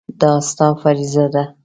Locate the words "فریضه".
0.81-1.25